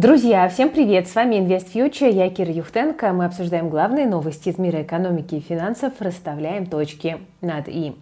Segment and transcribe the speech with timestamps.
[0.00, 1.08] Друзья, всем привет!
[1.08, 3.12] С вами Invest Future, я Кира Юхтенко.
[3.12, 7.94] Мы обсуждаем главные новости из мира экономики и финансов, расставляем точки над «и».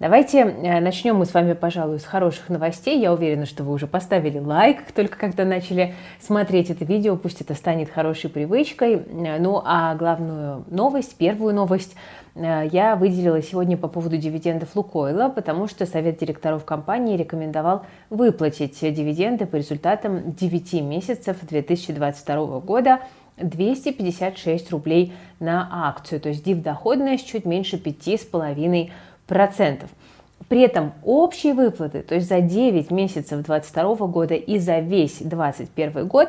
[0.00, 2.98] Давайте э, начнем мы с вами, пожалуй, с хороших новостей.
[2.98, 7.54] Я уверена, что вы уже поставили лайк, только когда начали смотреть это видео, пусть это
[7.54, 8.96] станет хорошей привычкой.
[8.96, 11.94] Э, ну а главную новость, первую новость
[12.34, 18.80] э, я выделила сегодня по поводу дивидендов Лукойла, потому что Совет директоров компании рекомендовал выплатить
[18.80, 22.98] дивиденды по результатам 9 месяцев 2022 года
[23.36, 28.90] 256 рублей на акцию, то есть див-доходность чуть меньше 5,5%.
[29.26, 36.06] При этом общие выплаты, то есть за 9 месяцев 2022 года и за весь 2021
[36.06, 36.28] год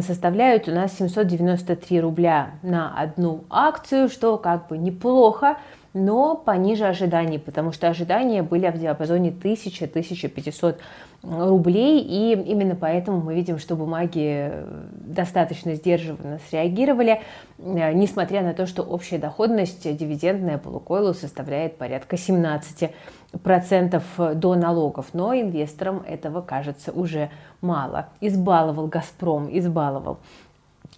[0.00, 5.58] составляют у нас 793 рубля на одну акцию, что как бы неплохо,
[5.96, 10.76] но пониже ожиданий, потому что ожидания были в диапазоне 1000-1500
[11.22, 14.52] рублей, и именно поэтому мы видим, что бумаги
[14.92, 17.22] достаточно сдержанно среагировали,
[17.58, 22.92] э, несмотря на то, что общая доходность дивидендная по Лукойлу составляет порядка 17%
[24.34, 27.30] до налогов, но инвесторам этого кажется уже
[27.62, 28.10] мало.
[28.20, 30.18] Избаловал «Газпром», избаловал.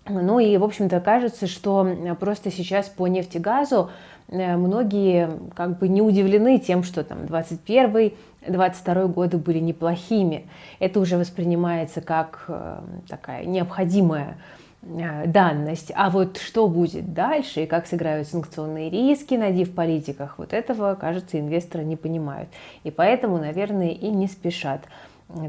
[0.09, 1.87] Ну и, в общем-то, кажется, что
[2.19, 8.13] просто сейчас по нефтегазу э, многие как бы не удивлены тем, что там 21
[8.47, 10.49] 22 годы были неплохими.
[10.79, 14.39] Это уже воспринимается как э, такая необходимая
[14.83, 15.93] э, данность.
[15.95, 21.39] А вот что будет дальше и как сыграют санкционные риски на див-политиках, вот этого, кажется,
[21.39, 22.49] инвесторы не понимают.
[22.85, 24.83] И поэтому, наверное, и не спешат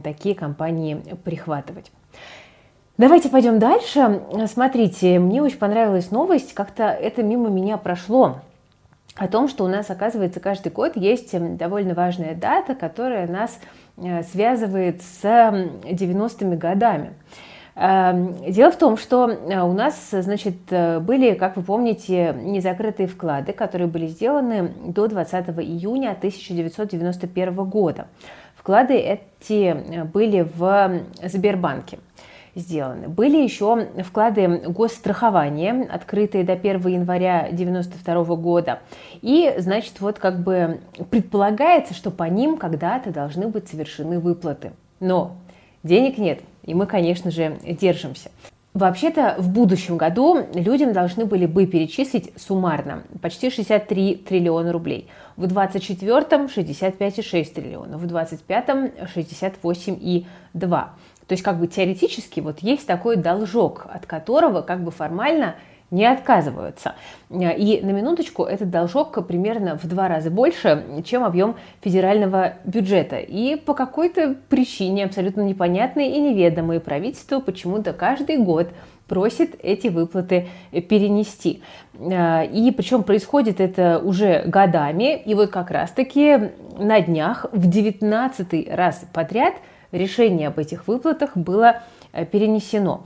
[0.03, 1.91] такие компании прихватывать.
[2.97, 4.23] Давайте пойдем дальше.
[4.47, 8.41] Смотрите, мне очень понравилась новость, как-то это мимо меня прошло
[9.19, 13.59] о том, что у нас, оказывается, каждый год есть довольно важная дата, которая нас
[13.97, 17.11] э, связывает с 90-ми годами.
[17.75, 23.07] Эм, дело в том, что э, у нас, значит, э, были, как вы помните, незакрытые
[23.07, 28.07] вклады, которые были сделаны до 20 июня 1991 года.
[28.55, 31.99] Вклады эти были в Сбербанке
[32.59, 33.07] сделаны.
[33.07, 38.79] Были еще вклады госстрахования, открытые до 1 января 1992 года.
[39.21, 44.73] И, значит, вот как бы предполагается, что по ним когда-то должны быть совершены выплаты.
[44.99, 45.37] Но
[45.83, 48.29] денег нет, и мы, конечно же, держимся.
[48.75, 55.09] Вообще-то в будущем году людям должны были бы перечислить суммарно почти 63 триллиона рублей.
[55.37, 60.85] В 24-м 65,6 триллионов, в 25-м 68,2.
[61.29, 65.55] То есть как бы теоретически вот есть такой должок, от которого как бы формально
[65.91, 66.95] не отказываются.
[67.29, 73.17] И на минуточку этот должок примерно в два раза больше, чем объем федерального бюджета.
[73.17, 78.69] И по какой-то причине абсолютно непонятной и неведомой правительство почему-то каждый год
[79.07, 81.61] просит эти выплаты перенести.
[81.93, 85.21] И причем происходит это уже годами.
[85.21, 89.53] И вот как раз-таки на днях в 19 раз подряд–
[89.91, 93.03] решение об этих выплатах было э, перенесено.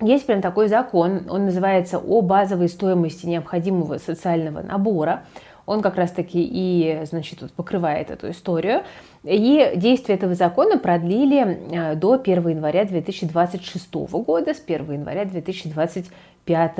[0.00, 5.24] Есть прям такой закон, он называется «О базовой стоимости необходимого социального набора».
[5.66, 8.82] Он как раз-таки и, значит, вот покрывает эту историю.
[9.22, 16.78] И действие этого закона продлили э, до 1 января 2026 года, с 1 января 2025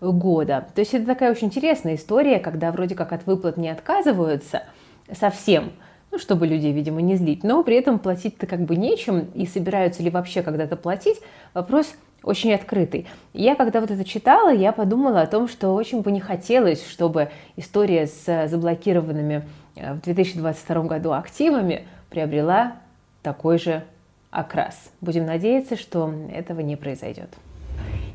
[0.00, 0.66] года.
[0.74, 4.62] То есть это такая очень интересная история, когда вроде как от выплат не отказываются
[5.12, 5.72] совсем–
[6.10, 10.02] ну, чтобы людей, видимо, не злить, но при этом платить-то как бы нечем, и собираются
[10.02, 11.20] ли вообще когда-то платить,
[11.54, 13.06] вопрос очень открытый.
[13.32, 17.30] Я когда вот это читала, я подумала о том, что очень бы не хотелось, чтобы
[17.56, 22.76] история с заблокированными э, в 2022 году активами приобрела
[23.22, 23.84] такой же
[24.30, 24.90] окрас.
[25.00, 27.30] Будем надеяться, что этого не произойдет.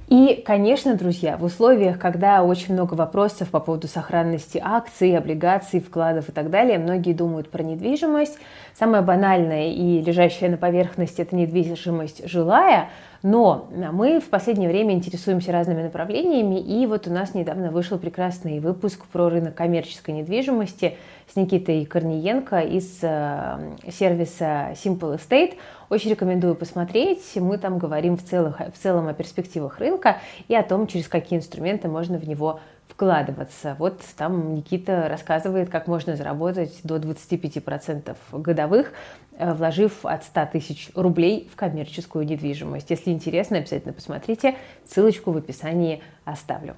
[0.07, 6.29] И, конечно, друзья, в условиях, когда очень много вопросов по поводу сохранности акций, облигаций, вкладов
[6.29, 8.38] и так далее, многие думают про недвижимость.
[8.75, 12.90] Самое банальное и лежащее на поверхности– это недвижимость жилая,
[13.25, 18.59] но мы в последнее время интересуемся разными направлениями, и вот у нас недавно вышел прекрасный
[18.59, 20.95] выпуск про рынок коммерческой недвижимости
[21.27, 23.57] с Никитой Корниенко из э,
[23.89, 25.55] сервиса Simple Estate.
[25.89, 27.23] Очень рекомендую посмотреть.
[27.37, 30.17] Мы там говорим в, целых, в целом о перспективах рынка
[30.47, 32.59] и о том, через какие инструменты можно в него
[32.95, 33.75] вкладываться.
[33.77, 38.93] Вот там Никита рассказывает, как можно заработать до 25% годовых,
[39.37, 42.89] э, вложив от 100 тысяч рублей в коммерческую недвижимость.
[42.89, 44.55] Если интересно, обязательно посмотрите.
[44.89, 46.75] Ссылочку в описании оставлю.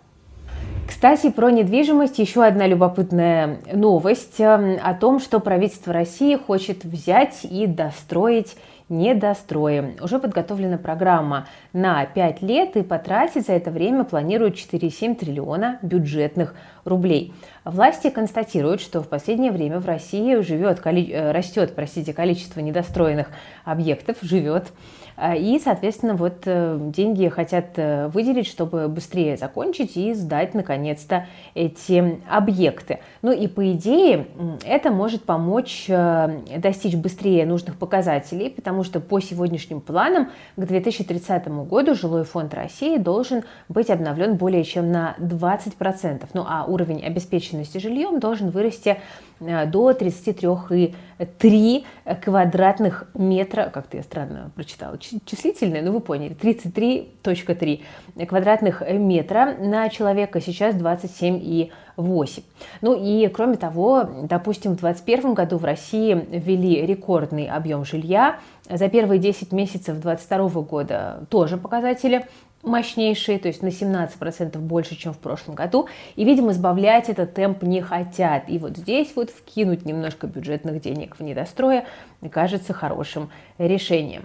[0.88, 7.44] Кстати, про недвижимость еще одна любопытная новость эм, о том, что правительство России хочет взять
[7.44, 8.56] и достроить
[8.90, 9.96] недострои.
[10.02, 16.56] Уже подготовлена программа на 5 лет и потратить за это время планируют 4,7 триллиона бюджетных
[16.86, 17.34] рублей.
[17.72, 23.28] Власти констатируют, что в последнее время в России живет, э, растет простите, количество недостроенных
[23.66, 24.72] объектов, живет
[25.20, 31.26] а, и, соответственно, вот э, деньги хотят э, выделить, чтобы быстрее закончить и сдать, наконец-то,
[31.56, 33.00] эти объекты.
[33.24, 34.28] Ну и, по идее,
[34.64, 41.96] это может помочь достичь быстрее нужных показателей, потому что по сегодняшним планам к 2030 году
[41.96, 46.28] жилой фонд России должен быть обновлен более чем на 20%.
[46.34, 48.98] Ну а уровень обеспеченности жильем должен вырасти
[49.40, 51.86] до 33,3
[52.22, 60.42] квадратных метра, как-то я странно прочитала, числительное, ну вы поняли, 33.3 квадратных метра на человека,
[60.42, 62.44] сейчас 27,8.
[62.82, 68.40] Ну и кроме того, допустим, в 2021 году в России ввели рекордный объем жилья.
[68.70, 72.26] За первые 10 месяцев 2022 года тоже показатели
[72.64, 75.88] мощнейшие, то есть на 17% больше, чем в прошлом году.
[76.16, 78.50] И, видимо, избавлять этот темп не хотят.
[78.50, 81.86] И вот здесь вот вкинуть немножко бюджетных денег в недостроя
[82.32, 84.24] кажется хорошим решением.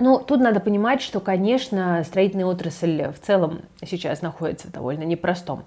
[0.00, 5.62] Ну, тут надо понимать, что, конечно, строительная отрасль в целом сейчас находится в довольно непростом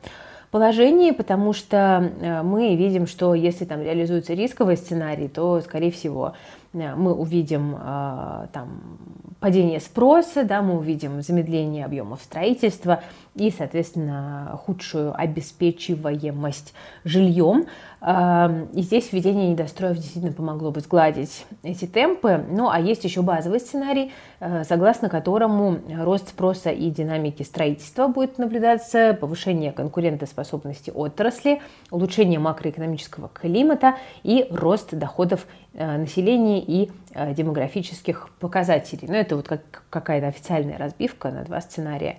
[0.51, 6.33] положении, потому что э, мы видим, что если там реализуется рисковый сценарий, то, скорее всего,
[6.73, 8.99] мы увидим э, там
[9.39, 13.03] падение спроса, да, мы увидим замедление объемов строительства
[13.35, 16.73] и, соответственно, худшую обеспечиваемость
[17.03, 17.67] жильем.
[17.99, 22.45] И здесь введение недостроев действительно помогло бы сгладить эти темпы.
[22.49, 28.37] Ну, а есть еще базовый сценарий, э, согласно которому рост спроса и динамики строительства будет
[28.37, 38.29] наблюдаться, повышение конкурентоспособности отрасли, улучшение макроэкономического климата и рост доходов э, населения и э, демографических
[38.39, 39.07] показателей.
[39.07, 42.17] Но ну, это вот как какая-то официальная разбивка на два сценария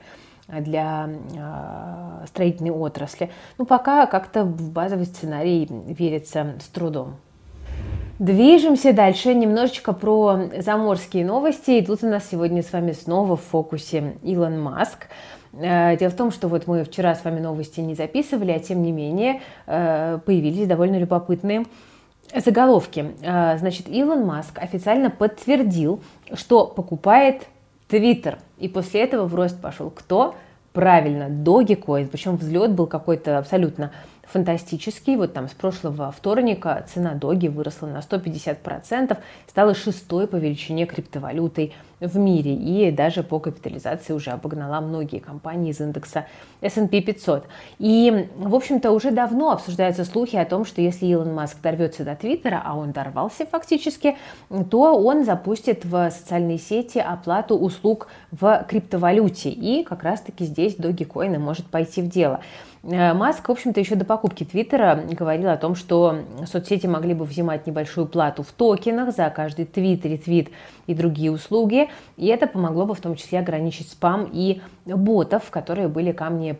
[0.48, 3.30] для э, строительной отрасли.
[3.58, 7.16] Ну, пока как-то в базовый сценарий верится с трудом.
[8.18, 9.34] Движемся дальше.
[9.34, 11.72] Немножечко про заморские новости.
[11.72, 15.06] И тут у нас сегодня с вами снова в фокусе Илон Маск.
[15.52, 18.82] Э, дело в том, что вот мы вчера с вами новости не записывали, а тем
[18.82, 21.64] не менее э, появились довольно любопытные
[22.34, 23.14] заголовки.
[23.20, 26.00] Значит, Илон Маск официально подтвердил,
[26.34, 27.46] что покупает
[27.88, 28.38] Твиттер.
[28.58, 30.34] И после этого в рост пошел кто?
[30.72, 32.08] Правильно, Dogecoin.
[32.08, 33.92] Причем взлет был какой-то абсолютно
[34.24, 35.16] фантастический.
[35.16, 39.16] Вот там с прошлого вторника цена Доги выросла на 150%,
[39.48, 45.70] стала шестой по величине криптовалютой в мире и даже по капитализации уже обогнала многие компании
[45.70, 46.26] из индекса
[46.60, 47.44] S&P 500.
[47.78, 52.14] И, в общем-то, уже давно обсуждаются слухи о том, что если Илон Маск дорвется до
[52.14, 54.16] Твиттера, а он дорвался фактически,
[54.70, 59.50] то он запустит в социальные сети оплату услуг в криптовалюте.
[59.50, 62.40] И как раз-таки здесь Dogecoin может пойти в дело.
[62.82, 67.24] Э, Маск, в общем-то, еще до покупки Твиттера говорил о том, что соцсети могли бы
[67.24, 70.50] взимать небольшую плату в токенах за каждый твит, ретвит
[70.86, 71.87] и другие услуги.
[72.16, 76.58] И это помогло бы в том числе ограничить спам и ботов, которые были камни,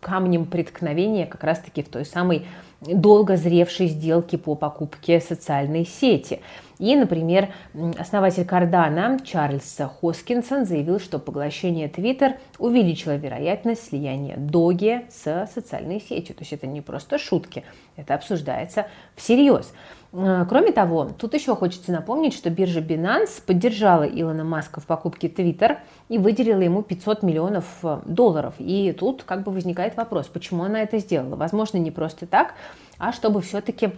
[0.00, 2.46] камнем преткновения как раз-таки в той самой
[2.80, 6.40] долго зревшей сделки по покупке социальной сети.
[6.80, 7.52] И, например,
[7.98, 16.34] основатель Кардана Чарльз Хоскинсон заявил, что поглощение Twitter увеличило вероятность слияния Доги с социальной сетью.
[16.34, 17.64] То есть это не просто шутки,
[17.96, 19.74] это обсуждается всерьез.
[20.12, 25.28] Э, кроме того, тут еще хочется напомнить, что биржа Binance поддержала Илона Маска в покупке
[25.28, 25.76] Twitter
[26.08, 28.54] и выделила ему 500 миллионов э, долларов.
[28.58, 31.36] И тут как бы возникает вопрос, почему она это сделала.
[31.36, 32.54] Возможно, не просто так,
[32.98, 33.90] а чтобы все-таки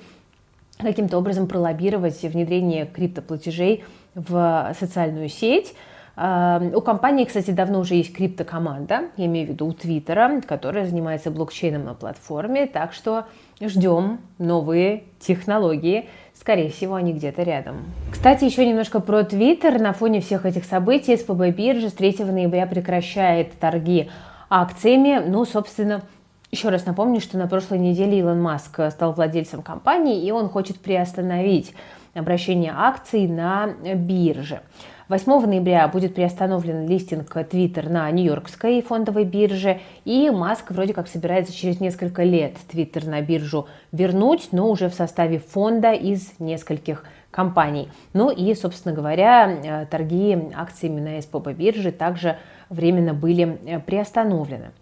[0.83, 3.85] каким-то образом пролоббировать внедрение криптоплатежей
[4.15, 5.75] в социальную сеть.
[6.15, 11.31] У компании, кстати, давно уже есть криптокоманда, я имею в виду у Твиттера, которая занимается
[11.31, 13.25] блокчейном на платформе, так что
[13.59, 17.77] ждем новые технологии, скорее всего, они где-то рядом.
[18.11, 19.81] Кстати, еще немножко про Твиттер.
[19.81, 24.11] На фоне всех этих событий СПБ биржа с 3 ноября прекращает торги
[24.51, 25.23] акциями.
[25.27, 26.03] Ну, собственно,
[26.52, 30.78] еще раз напомню, что на прошлой неделе Илон Маск стал владельцем компании, и он хочет
[30.78, 31.73] приостановить
[32.12, 34.61] обращение акций на бирже.
[35.09, 41.54] 8 ноября будет приостановлен листинг Twitter на Нью-Йоркской фондовой бирже, и Маск вроде как собирается
[41.54, 47.88] через несколько лет Twitter на биржу вернуть, но уже в составе фонда из нескольких компаний.
[48.12, 52.37] Ну и, собственно говоря, торги акциями на СПБ бирже также
[52.68, 54.73] временно были приостановлены.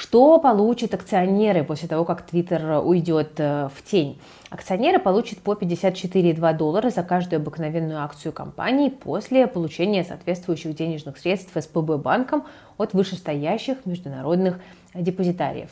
[0.00, 4.18] Что получат акционеры после того, как Twitter уйдет э, в тень?
[4.48, 11.52] Акционеры получат по 54,2 доллара за каждую обыкновенную акцию компании после получения соответствующих денежных средств
[11.54, 12.46] СПБ банком
[12.78, 14.58] от вышестоящих международных
[14.94, 15.68] депозитариев.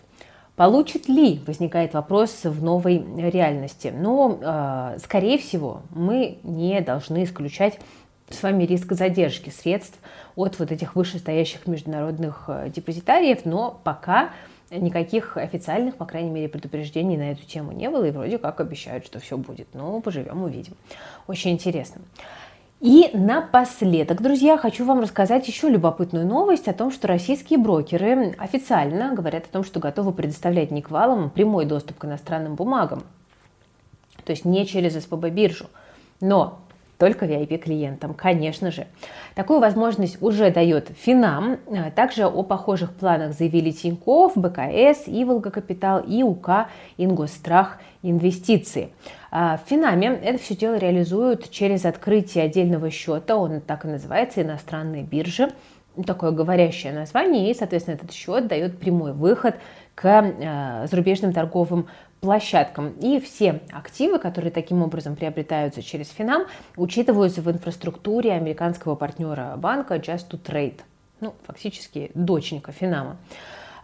[0.56, 3.94] Получит ли, возникает вопрос в новой реальности.
[3.96, 7.78] Но, э, скорее всего, мы не должны исключать
[8.30, 9.98] с вами риск задержки средств
[10.36, 14.30] от вот этих вышестоящих международных э, депозитариев, но пока
[14.70, 19.06] никаких официальных, по крайней мере, предупреждений на эту тему не было, и вроде как обещают,
[19.06, 19.68] что все будет.
[19.72, 20.74] Но поживем, увидим.
[21.26, 22.02] Очень интересно.
[22.80, 29.14] И напоследок, друзья, хочу вам рассказать еще любопытную новость о том, что российские брокеры официально
[29.14, 33.02] говорят о том, что готовы предоставлять Никвалам прямой доступ к иностранным бумагам.
[34.24, 35.66] То есть не через СПБ биржу.
[36.20, 36.60] Но
[36.98, 38.86] только VIP-клиентам, конечно же.
[39.34, 41.58] Такую возможность уже дает Финам.
[41.94, 48.90] Также о похожих планах заявили Тинькофф, БКС, Иволга Капитал и УК Ингосстрах Инвестиции.
[49.30, 54.42] А в Финаме это все дело реализуют через открытие отдельного счета, он так и называется,
[54.42, 55.50] иностранные биржи
[56.06, 59.56] такое говорящее название, и, соответственно, этот счет дает прямой выход
[60.00, 61.88] к э, зарубежным торговым
[62.20, 62.90] площадкам.
[63.00, 66.44] И все активы, которые таким образом приобретаются через Финам,
[66.76, 70.80] учитываются в инфраструктуре американского партнера банка Just to Trade.
[71.20, 73.16] Ну, фактически доченька Финама.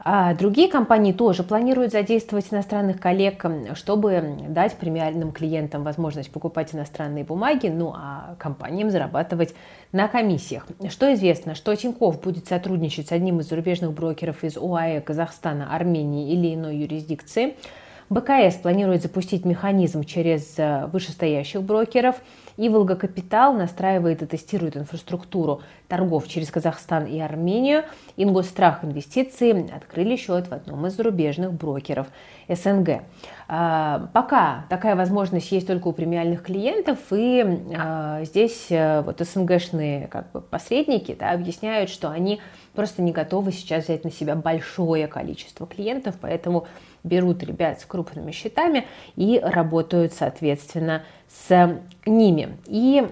[0.06, 3.42] А другие компании тоже планируют задействовать иностранных коллег,
[3.72, 9.54] чтобы дать премиальным клиентам возможность покупать иностранные бумаги, ну а компаниям зарабатывать
[9.92, 10.66] на комиссиях.
[10.90, 16.30] Что известно, что Тиньков будет сотрудничать с одним из зарубежных брокеров из ОАЭ, Казахстана, Армении
[16.32, 17.56] или иной юрисдикции–
[18.10, 22.16] БКС планирует запустить механизм через э, вышестоящих брокеров,
[22.56, 27.84] и Волгокапитал настраивает и тестирует инфраструктуру торгов через Казахстан и Армению.
[28.16, 32.06] Ингосстрах инвестиции открыли счет в одном из зарубежных брокеров
[32.48, 33.02] СНГ.
[33.48, 37.44] А, пока такая возможность есть только у премиальных клиентов, и
[37.76, 42.40] а, здесь э, вот СНГшные как бы, посредники да, объясняют, что они
[42.74, 46.66] просто не готовы сейчас взять на себя большое количество клиентов, поэтому
[47.04, 52.56] берут ребят с крупными счетами и работают, соответственно, с ними.
[52.66, 53.06] И,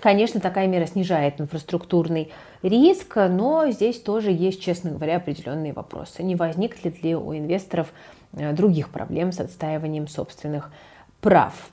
[0.00, 2.30] конечно, такая мера снижает инфраструктурный
[2.62, 6.22] риск, но здесь тоже есть, честно говоря, определенные вопросы.
[6.22, 7.92] Не возникнет ли у инвесторов
[8.34, 10.70] э, других проблем с отстаиванием собственных
[11.20, 11.70] прав.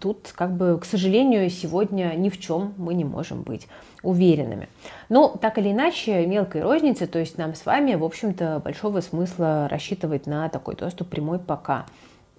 [0.00, 3.68] Тут, как бы, к сожалению, сегодня ни в чем мы не можем быть
[4.02, 4.68] уверенными.
[5.08, 9.68] Но так или иначе, мелкой розницы, то есть нам с вами, в общем-то, большого смысла
[9.68, 11.86] рассчитывать на такой доступ прямой пока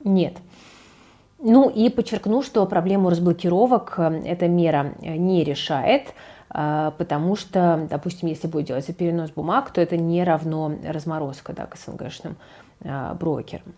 [0.03, 0.37] нет.
[1.43, 6.13] Ну и подчеркну, что проблему разблокировок э, эта мера э, не решает,
[6.53, 11.65] э, потому что, допустим, если будет делаться перенос бумаг, то это не равно разморозка да,
[11.65, 12.35] к СНГшным
[13.19, 13.73] брокерам.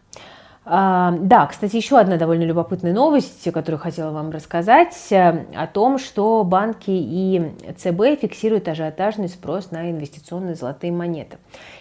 [0.65, 5.97] А, да, кстати, еще одна довольно любопытная новость, которую хотела вам рассказать, э, о том,
[5.97, 11.37] что банки и ЦБ фиксируют ажиотажный спрос на инвестиционные золотые монеты.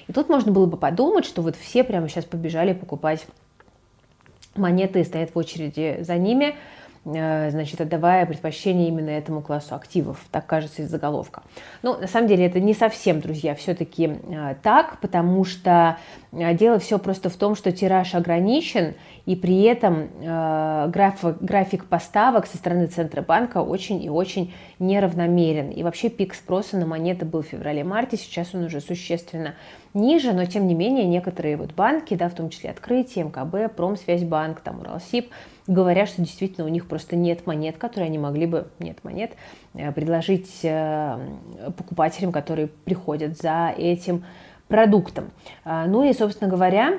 [0.08, 3.24] И тут можно было бы подумать, что вот все прямо сейчас побежали покупать
[4.56, 6.56] монеты и стоят в очереди за ними–
[7.04, 10.24] Э, значит, отдавая предпочтение именно этому классу активов.
[10.30, 11.42] Так кажется из заголовка.
[11.82, 15.98] Но на самом деле это не совсем, друзья, все-таки э, так, потому что
[16.32, 18.94] дело все просто в том, что тираж ограничен,
[19.26, 20.08] и при этом
[20.90, 25.70] график, график поставок со стороны Центробанка очень и очень неравномерен.
[25.70, 29.54] И вообще пик спроса на монеты был в феврале-марте, сейчас он уже существенно
[29.94, 34.60] ниже, но тем не менее некоторые вот банки, да, в том числе Открытие, МКБ, Промсвязьбанк,
[34.60, 35.30] там Уралсиб,
[35.66, 39.32] говорят, что действительно у них просто нет монет, которые они могли бы, нет монет,
[39.74, 41.18] э, предложить э,
[41.76, 44.24] покупателям, которые приходят за этим
[44.72, 45.30] продуктом.
[45.64, 46.98] А, ну и, собственно говоря,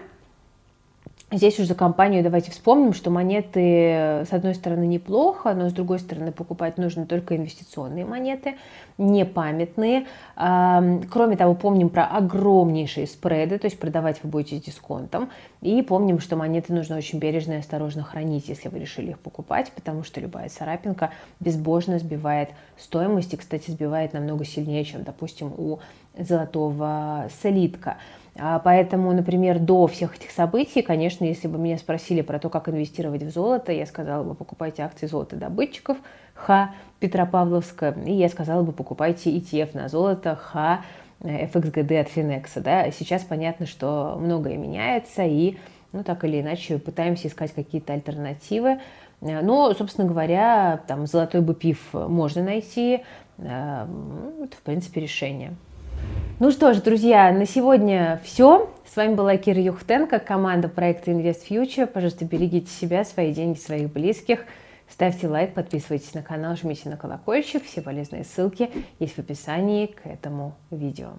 [1.31, 5.97] Здесь уже за компанию давайте вспомним, что монеты, с одной стороны, неплохо, но с другой
[5.97, 8.57] стороны, покупать нужно только инвестиционные монеты,
[8.99, 10.05] не памятные.
[10.35, 15.31] Кроме того, помним про огромнейшие спреды, то есть продавать вы будете с дисконтом.
[15.61, 19.71] И помним, что монеты нужно очень бережно и осторожно хранить, если вы решили их покупать,
[19.73, 25.79] потому что любая царапинка безбожно сбивает стоимость и, кстати, сбивает намного сильнее, чем, допустим, у
[26.17, 27.97] золотого слитка.
[28.35, 32.67] А, поэтому, например, до всех этих событий, конечно, если бы меня спросили про то, как
[32.67, 35.97] инвестировать в золото, я сказала бы, покупайте акции золотодобытчиков,
[36.33, 40.81] ха, Петропавловска, и я сказала бы, покупайте ETF на золото, ха,
[41.21, 42.61] FXGD от Финекса.
[42.61, 42.89] Да?
[42.91, 45.57] Сейчас понятно, что многое меняется, и,
[45.91, 48.79] ну, так или иначе, пытаемся искать какие-то альтернативы.
[49.21, 53.03] Но, собственно говоря, там золотой бы пив можно найти.
[53.37, 53.87] Э,
[54.43, 55.53] это, в принципе, решение.
[56.39, 58.67] Ну что ж, друзья, на сегодня все.
[58.91, 61.85] С вами была Кира Юхтенко, команда проекта Invest Future.
[61.85, 64.45] Пожалуйста, берегите себя, свои деньги, своих близких.
[64.89, 67.63] Ставьте лайк, подписывайтесь на канал, жмите на колокольчик.
[67.63, 71.11] Все полезные ссылки есть в описании к этому видео.